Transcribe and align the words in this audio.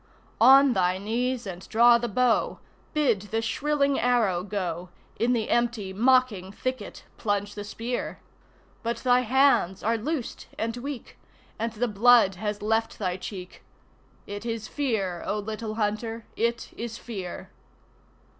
On 0.41 0.73
thy 0.73 0.97
knees 0.97 1.45
and 1.45 1.69
draw 1.69 1.99
the 1.99 2.07
bow; 2.07 2.57
bid 2.91 3.21
the 3.29 3.39
shrilling 3.39 3.99
arrow 3.99 4.41
go; 4.43 4.89
In 5.19 5.33
the 5.33 5.51
empty, 5.51 5.93
mocking 5.93 6.51
thicket 6.51 7.03
plunge 7.19 7.53
the 7.53 7.63
spear; 7.63 8.17
But 8.81 8.97
thy 8.97 9.19
hands 9.19 9.83
are 9.83 9.99
loosed 9.99 10.47
and 10.57 10.75
weak, 10.77 11.19
and 11.59 11.73
the 11.73 11.87
blood 11.87 12.33
has 12.33 12.63
left 12.63 12.97
thy 12.97 13.15
cheek 13.15 13.61
It 14.25 14.43
is 14.43 14.67
Fear, 14.67 15.21
O 15.27 15.37
Little 15.37 15.75
Hunter, 15.75 16.25
it 16.35 16.71
is 16.75 16.97
Fear! 16.97 17.51